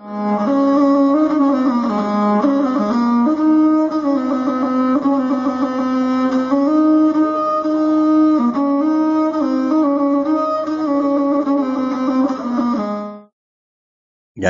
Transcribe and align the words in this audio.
يا 0.00 0.06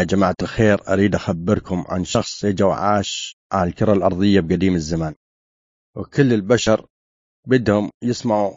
جماعة 0.03 0.35
الخير 0.43 0.93
أريد 0.93 1.15
أخبركم 1.15 1.85
عن 1.89 2.05
شخص 2.05 2.45
إجا 2.45 2.65
وعاش 2.65 3.37
على 3.53 3.71
الكرة 3.71 3.93
الأرضية 3.93 4.41
بقديم 4.41 4.75
الزمان. 4.75 5.15
وكل 5.95 6.33
البشر 6.33 6.87
بدهم 7.47 7.91
يسمعوا 8.03 8.57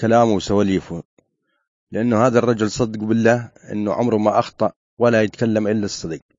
كلامه 0.00 0.32
وسواليفه 0.32 1.02
لأنه 1.90 2.26
هذا 2.26 2.38
الرجل 2.38 2.70
صدق 2.70 3.00
بالله 3.00 3.52
أنه 3.72 3.92
عمره 3.92 4.16
ما 4.16 4.38
أخطأ 4.38 4.72
ولا 4.98 5.22
يتكلم 5.22 5.68
إلا 5.68 5.84
الصدق. 5.84 6.33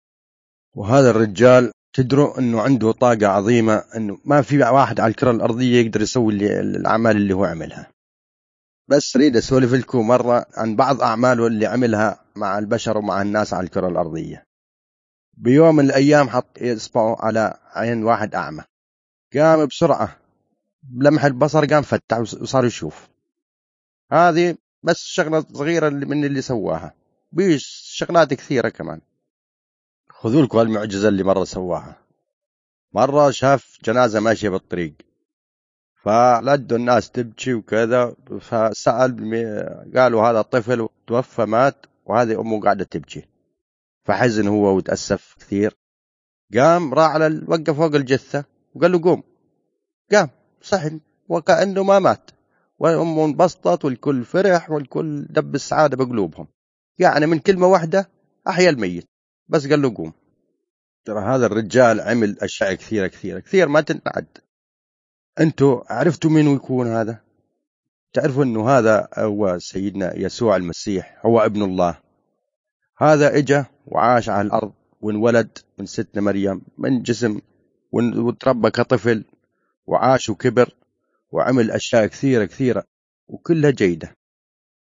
وهذا 0.76 1.10
الرجال 1.10 1.72
تدروا 1.94 2.40
أنه 2.40 2.62
عنده 2.62 2.92
طاقة 2.92 3.28
عظيمة 3.28 3.84
أنه 3.96 4.18
ما 4.26 4.42
في 4.42 4.60
واحد 4.60 5.00
على 5.00 5.12
الكرة 5.12 5.32
الأرضية 5.32 5.82
يقدر 5.82 6.02
يسوي 6.02 6.34
الأعمال 6.60 7.16
اللي 7.18 7.34
هو 7.34 7.46
عملها. 7.46 7.92
بس 8.88 9.16
أريد 9.16 9.38
أسولف 9.38 9.74
لكم 9.74 10.08
مرة 10.08 10.46
عن 10.54 10.76
بعض 10.76 11.02
أعماله 11.02 11.48
اللي 11.48 11.66
عملها 11.66 12.20
مع 12.36 12.58
البشر 12.58 12.98
ومع 12.98 13.22
الناس 13.22 13.54
على 13.54 13.64
الكرة 13.64 13.88
الأرضية. 13.88 14.44
بيوم 15.38 15.76
من 15.76 15.86
الأيام 15.86 16.30
حط 16.30 16.62
إصبعه 16.62 17.16
على 17.20 17.60
عين 17.74 18.04
واحد 18.04 18.36
أعمى. 18.36 18.64
قام 19.34 19.66
بسرعة 19.66 20.18
بلمح 20.84 21.26
البصر 21.26 21.66
قام 21.66 21.82
فتح 21.82 22.20
وصار 22.20 22.66
يشوف. 22.66 23.08
هذه 24.12 24.58
بس 24.84 24.98
شغلة 24.98 25.46
صغيرة 25.54 25.90
من 25.90 26.26
اللي 26.26 26.42
سواها. 26.42 26.94
بيش 27.32 27.66
شغلات 27.86 28.34
كثيرة 28.34 28.70
كمان. 28.70 29.02
خذوا 30.26 30.42
لكم 30.42 30.60
المعجزة 30.60 31.08
اللي 31.08 31.24
مرة 31.24 31.44
سواها. 31.44 31.98
مرة 32.94 33.32
شاف 33.32 33.78
جنازة 33.84 34.20
ماشية 34.20 34.50
بالطريق. 34.50 34.94
فلدوا 36.04 36.78
الناس 36.78 37.12
تبكي 37.12 37.54
وكذا. 37.54 38.16
فسأل 38.40 39.92
قالوا 39.96 40.30
هذا 40.30 40.42
طفل 40.42 40.88
توفى 41.08 41.46
مات 41.46 41.86
وهذه 42.06 42.42
أمه 42.42 42.62
قاعدة 42.62 42.84
تبكي. 42.84 43.28
فحزن 44.06 44.48
هو 44.48 44.76
وتأسف 44.76 45.36
كثير. 45.40 45.76
قام 46.54 46.94
راح 46.94 47.12
على 47.12 47.42
وقف 47.48 47.78
فوق 47.78 47.96
الجثة 47.96 48.46
وقال 48.76 48.92
له 48.92 49.02
قوم. 49.02 49.24
قام. 50.12 50.30
صحن. 50.62 51.00
وكأنه 51.30 51.84
ما 51.84 52.00
مات. 52.00 52.32
وأمه 52.80 53.26
انبسطت 53.26 53.86
والكل 53.86 54.24
فرح 54.24 54.72
والكل 54.72 55.26
دب 55.30 55.56
السعادة 55.56 55.98
بقلوبهم. 55.98 56.48
يعني 57.00 57.26
من 57.26 57.40
كلمة 57.40 57.68
واحدة 57.68 58.10
أحيا 58.48 58.70
الميت. 58.70 59.15
بس 59.48 59.68
قال 59.68 59.82
له 59.82 59.96
قوم. 59.96 60.14
ترى 61.06 61.20
هذا 61.20 61.46
الرجال 61.46 62.02
عمل 62.02 62.40
أشياء 62.40 62.74
كثيرة 62.74 63.08
كثيرة 63.08 63.40
كثير 63.40 63.68
ما 63.68 63.82
تنعد 63.82 64.28
أنتوا 65.40 65.94
عرفتوا 65.94 66.30
مين 66.30 66.56
يكون 66.56 66.88
هذا؟ 66.88 67.20
تعرفوا 68.14 68.44
أنه 68.44 68.70
هذا 68.70 69.08
هو 69.18 69.60
سيدنا 69.60 70.18
يسوع 70.18 70.56
المسيح 70.56 71.20
هو 71.26 71.40
ابن 71.40 71.64
الله. 71.64 71.98
هذا 72.98 73.38
إجا 73.38 73.66
وعاش 73.86 74.30
على 74.30 74.48
الأرض 74.48 74.74
وانولد 75.02 75.58
من 75.78 75.86
ستنا 75.86 76.22
مريم 76.22 76.62
من 76.78 77.02
جسم 77.02 77.40
وتربى 77.94 78.70
كطفل 78.72 79.24
وعاش 79.88 80.30
وكبر 80.30 80.76
وعمل 81.32 81.72
أشياء 81.72 82.06
كثيرة 82.06 82.46
كثيرة 82.46 82.84
وكلها 83.28 83.72
جيدة. 83.72 84.16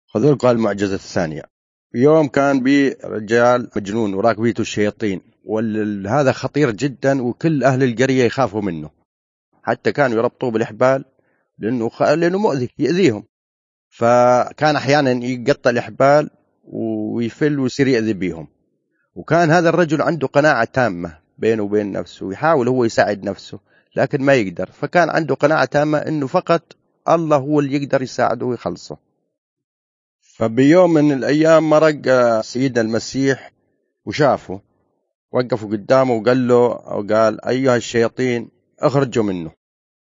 خذوا 0.08 0.36
لكم 0.36 0.48
المعجزة 0.48 0.96
الثانية. 0.96 1.53
يوم 1.96 2.28
كان 2.28 2.64
بي 2.64 2.90
رجال 2.90 3.70
مجنون 3.76 4.14
وراكبيته 4.14 4.62
الشياطين 4.62 5.22
وهذا 5.46 6.32
خطير 6.32 6.72
جدا 6.72 7.22
وكل 7.22 7.64
أهل 7.64 7.84
القرية 7.84 8.24
يخافوا 8.24 8.62
منه. 8.62 8.90
حتى 9.64 9.92
كانوا 9.92 10.18
يربطوه 10.18 10.52
بالإحبال 10.52 11.06
لأنه 11.60 11.90
خ... 11.90 12.02
لأنه 12.02 12.38
مؤذي 12.38 12.70
يأذيهم. 12.80 13.24
فكان 13.90 14.76
أحيانا 14.76 15.26
يقطع 15.26 15.70
الإحبال 15.70 16.30
ويفل 16.64 17.60
ويصير 17.60 17.88
يأذي 17.88 18.14
بيهم. 18.14 18.48
وكان 19.16 19.52
هذا 19.52 19.70
الرجل 19.70 20.02
عنده 20.02 20.28
قناعة 20.28 20.64
تامة 20.64 21.18
بينه 21.38 21.64
وبين 21.64 21.92
نفسه 21.92 22.26
ويحاول 22.26 22.68
هو 22.68 22.86
يساعد 22.86 23.24
نفسه 23.24 23.60
لكن 23.96 24.22
ما 24.22 24.34
يقدر. 24.34 24.66
فكان 24.66 25.10
عنده 25.10 25.36
قناعة 25.36 25.66
تامة 25.66 25.98
أنه 25.98 26.28
فقط 26.28 26.76
الله 27.10 27.38
هو 27.38 27.60
اللي 27.60 27.76
يقدر 27.76 28.02
يساعده 28.02 28.46
ويخلصه. 28.46 29.13
فبيوم 30.38 30.94
من 30.94 31.12
الأيام 31.12 31.70
مرق 31.70 32.02
سيدنا 32.42 32.82
المسيح 32.82 33.52
وشافه 34.06 34.62
وقفوا 35.32 35.70
قدامه 35.70 36.14
وقال 36.14 36.48
له 36.48 36.64
وقال 36.98 37.46
أيها 37.46 37.76
الشياطين 37.76 38.50
اخرجوا 38.80 39.24
منه. 39.24 39.52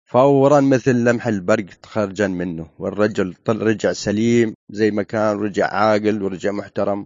فورا 0.05 0.61
مثل 0.61 0.95
لمح 0.95 1.27
البرق 1.27 1.65
تخرجا 1.65 2.27
منه 2.27 2.67
والرجل 2.79 3.33
طل 3.45 3.61
رجع 3.61 3.93
سليم 3.93 4.53
زي 4.69 4.91
ما 4.91 5.03
كان 5.03 5.37
رجع 5.37 5.67
عاقل 5.67 6.23
ورجع 6.23 6.51
محترم 6.51 7.05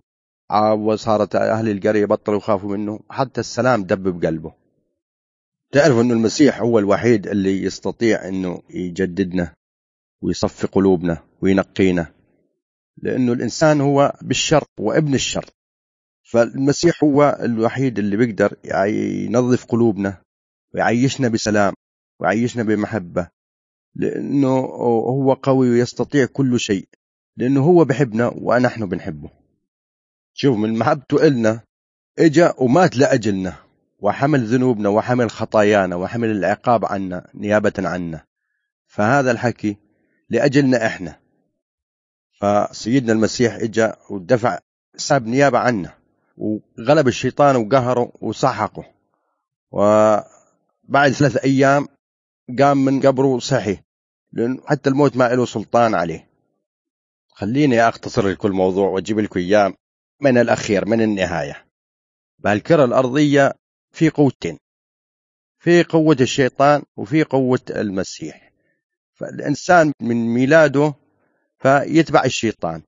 وصارت 0.78 1.36
أهل 1.36 1.70
القرية 1.70 2.06
بطلوا 2.06 2.38
يخافوا 2.38 2.78
منه 2.78 3.00
حتى 3.10 3.40
السلام 3.40 3.84
دب 3.84 4.20
بقلبه 4.20 4.54
تعرف 5.72 5.98
أنه 6.00 6.14
المسيح 6.14 6.62
هو 6.62 6.80
الوحيد 6.80 7.28
اللي 7.28 7.64
يستطيع 7.64 8.28
أنه 8.28 8.62
يجددنا 8.70 9.54
ويصفي 10.22 10.68
قلوبنا 10.68 11.18
وينقينا. 11.42 12.19
لأنه 13.02 13.34
الإنسان 13.34 13.82
هو 13.82 14.14
بالشر 14.22 14.64
وابن 14.80 15.14
الشر. 15.14 15.46
فالمسيح 16.24 17.04
هو 17.04 17.40
الوحيد 17.44 18.00
اللي 18.00 18.18
بيقدر 18.18 18.54
ينظف 19.26 19.66
قلوبنا 19.66 20.22
ويعيشنا 20.74 21.28
بسلام 21.28 21.74
ويعيشنا 22.20 22.64
بمحبة. 22.64 23.30
لأنه 23.96 24.58
هو 25.10 25.34
قوي 25.34 25.70
ويستطيع 25.70 26.26
كل 26.26 26.60
شيء. 26.60 26.88
لأنه 27.38 27.64
هو 27.64 27.86
بحبنا 27.86 28.32
ونحن 28.36 28.86
بنحبه. 28.86 29.30
شوف 30.34 30.58
من 30.58 30.78
محبته 30.78 31.28
إلنا 31.28 31.62
إجا 32.20 32.54
ومات 32.58 32.98
لأجلنا 32.98 33.56
وحمل 34.00 34.46
ذنوبنا 34.46 34.90
وحمل 34.90 35.30
خطايانا 35.30 35.96
وحمل 35.96 36.32
العقاب 36.32 36.86
عنا 36.86 37.30
نيابة 37.34 37.74
عنا. 37.78 38.24
فهذا 38.88 39.32
الحكي 39.32 39.78
لأجلنا 40.30 40.86
إحنا. 40.86 41.20
فسيدنا 42.42 43.14
المسيح 43.14 43.54
إجا 43.54 43.96
ودفع 44.10 44.60
ساب 44.96 45.28
نيابة 45.28 45.60
عنا 45.60 45.94
وغلب 46.38 47.08
الشيطان 47.08 47.56
وقهره 47.56 48.12
وسحقه. 48.22 48.86
وبعد 49.72 51.12
ثلاثة 51.12 51.44
أيام 51.44 51.88
قام 52.60 52.86
من 52.86 53.02
قبره 53.02 53.40
صحي 53.40 53.78
لأن 54.32 54.62
حتى 54.66 54.90
الموت 54.90 55.18
ما 55.18 55.36
له 55.36 55.46
سلطان 55.46 55.96
عليه. 55.96 56.30
خليني 57.30 57.90
أختصر 57.90 58.28
لكل 58.28 58.52
موضوع 58.52 58.90
وأجيب 58.90 59.20
لكم 59.20 59.40
إياه 59.40 59.74
من 60.22 60.38
الأخير 60.38 60.86
من 60.86 61.02
النهاية. 61.02 61.66
بهالكرة 62.40 62.86
الأرضية 62.86 63.54
في 63.92 64.10
قوتين 64.10 64.58
في 65.60 65.84
قوة 65.84 66.18
الشيطان 66.22 66.84
وفي 66.98 67.24
قوة 67.24 67.62
المسيح. 67.70 68.52
فالإنسان 69.14 69.92
من 70.02 70.34
ميلاده 70.34 70.94
فيتبع 71.60 72.24
الشيطان. 72.26 72.82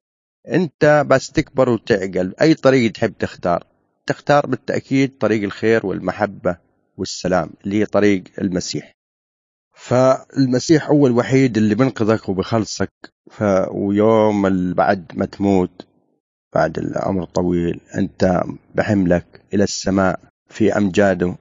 أنت 0.47 1.05
بس 1.07 1.31
تكبر 1.31 1.69
وتعقل. 1.69 2.33
أي 2.41 2.53
طريق 2.53 2.91
تحب 2.91 3.17
تختار؟ 3.17 3.63
تختار 4.05 4.47
بالتأكيد 4.47 5.17
طريق 5.17 5.43
الخير 5.43 5.85
والمحبة 5.85 6.57
والسلام 6.97 7.49
اللي 7.63 7.79
هي 7.79 7.85
طريق 7.85 8.23
المسيح. 8.41 8.91
فالمسيح 9.75 10.89
هو 10.89 11.07
الوحيد 11.07 11.57
اللي 11.57 11.75
بنقذك 11.75 12.29
وبخلصك 12.29 12.91
ف... 13.31 13.43
ويوم 13.71 14.73
بعد 14.73 15.11
ما 15.15 15.25
تموت 15.25 15.87
بعد 16.53 16.77
العمر 16.77 17.23
الطويل 17.23 17.81
أنت 17.97 18.43
بحملك 18.75 19.41
إلى 19.53 19.63
السماء 19.63 20.19
في 20.49 20.77
أمجاده 20.77 21.37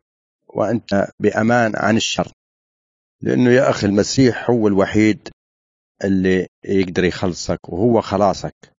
وأنت 0.48 1.08
بأمان 1.20 1.72
عن 1.76 1.96
الشر. 1.96 2.32
لأنه 3.20 3.50
يا 3.50 3.70
أخي 3.70 3.86
المسيح 3.86 4.50
هو 4.50 4.68
الوحيد 4.68 5.28
اللي 6.04 6.46
يقدر 6.64 7.04
يخلصك 7.04 7.68
وهو 7.68 8.00
خلاصك. 8.00 8.72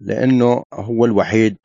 لأنه 0.00 0.62
هو 0.74 1.04
الوحيد 1.04 1.56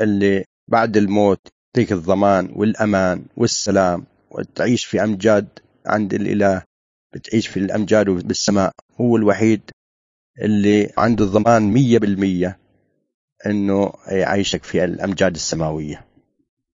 اللي 0.00 0.44
بعد 0.68 0.96
الموت 0.96 1.48
يعطيك 1.76 1.92
الضمان 1.92 2.52
والأمان 2.56 3.24
والسلام. 3.36 4.06
وتعيش 4.30 4.84
في 4.84 5.04
أمجاد 5.04 5.48
عند 5.86 6.14
الإله 6.14 6.62
بتعيش 7.14 7.46
في 7.48 7.56
الأمجاد 7.56 8.10
بالسماء 8.10 8.72
هو 9.00 9.16
الوحيد 9.16 9.70
اللي 10.42 10.92
عنده 10.98 11.24
الضمان 11.24 11.62
مية 11.62 11.98
بالمية 11.98 12.58
أنه 13.46 13.92
يعيشك 14.08 14.64
في 14.64 14.84
الأمجاد 14.84 15.34
السماوية. 15.34 16.06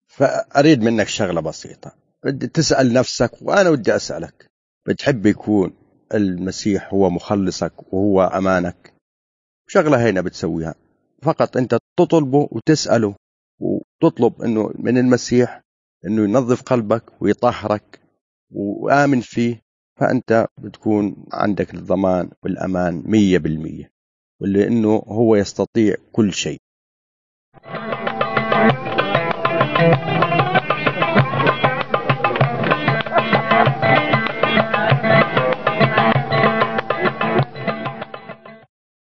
فأريد 0.08 0.82
منك 0.82 1.08
شغلة 1.08 1.42
بسيطة. 1.42 1.96
بدي 2.24 2.48
تسأل 2.48 2.94
نفسك 2.94 3.32
وأنا 3.42 3.70
ودي 3.70 3.96
أسألك. 3.96 4.48
بتحب 4.88 5.26
يكون 5.26 5.74
المسيح 6.14 6.94
هو 6.94 7.10
مخلصك 7.10 7.94
وهو 7.94 8.24
أمانك. 8.24 8.94
شغلة 9.68 10.10
هنا 10.10 10.22
بتسويها. 10.22 10.76
فقط 11.22 11.58
أنت 11.58 11.78
تطلبه 12.00 12.50
وتسأله 12.52 13.16
تطلب 14.02 14.42
أنه 14.42 14.72
من 14.76 14.98
المسيح 14.98 15.62
أنه 16.06 16.24
ينظف 16.24 16.62
قلبك 16.62 17.22
ويطهرك 17.22 18.02
وآمن 18.52 19.22
فيه. 19.22 19.62
فأنت 20.00 20.48
بتكون 20.60 21.26
عندك 21.34 21.74
الضمان 21.74 22.30
والأمان 22.44 23.04
مية 23.06 23.38
بالمية. 23.38 23.92
ولأنه 24.42 24.96
هو 25.08 25.36
يستطيع 25.36 25.96
كل 26.12 26.34
شيء. 26.34 26.60